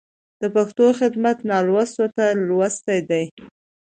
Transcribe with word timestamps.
د 0.41 0.43
پښتو 0.55 0.85
خدمت 0.99 1.37
نالوستو 1.51 2.05
ته 2.15 2.25
لوست 2.49 2.85
دی. 3.09 3.25